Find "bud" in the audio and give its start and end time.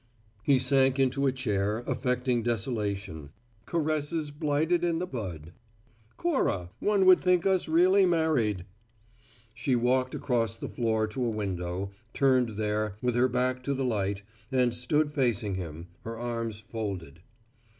5.05-5.53